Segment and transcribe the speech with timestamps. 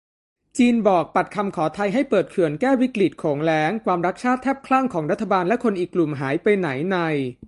[0.57, 6.97] จีนบอกปัดคำขอไทยให้เปิดเขื่อนแก้วิกฤตโขงแล้ง ความรักชาติแทบคลั่งของรัฐบาลและคนอีกกลุ่มหายไปไหนใน